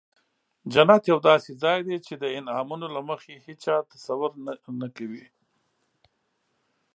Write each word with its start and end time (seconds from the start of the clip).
جنت 0.73 1.03
یو 1.11 1.19
داسې 1.29 1.51
ځای 1.63 1.79
دی 1.87 1.97
چې 2.05 2.13
د 2.17 2.23
انعامونو 2.37 2.85
له 2.95 3.01
مخې 3.09 3.33
هیچا 3.47 3.75
تصور 3.91 4.31
نه 4.81 4.87
کوي. 4.97 5.25